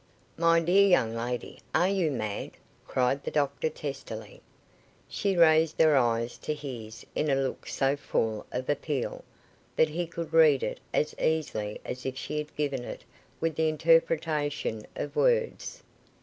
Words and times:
"My 0.35 0.59
dear 0.59 0.87
young 0.87 1.13
lady, 1.13 1.59
are 1.75 1.87
you 1.87 2.09
mad?" 2.09 2.53
cried 2.87 3.23
the 3.23 3.29
doctor, 3.29 3.69
testily. 3.69 4.41
She 5.07 5.37
raised 5.37 5.79
her 5.79 5.95
eyes 5.95 6.39
to 6.39 6.55
his 6.55 7.05
in 7.13 7.29
a 7.29 7.35
look 7.35 7.67
so 7.67 7.95
full 7.95 8.47
of 8.51 8.67
appeal, 8.67 9.23
that 9.75 9.89
he 9.89 10.07
could 10.07 10.33
read 10.33 10.63
it 10.63 10.79
as 10.91 11.13
easily 11.19 11.79
as 11.85 12.03
if 12.03 12.17
she 12.17 12.39
had 12.39 12.55
given 12.55 12.83
it 12.83 13.03
with 13.39 13.55
the 13.57 13.69
interpretation 13.69 14.87
of 14.95 15.15
words. 15.15 15.83